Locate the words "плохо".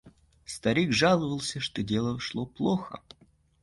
2.47-3.03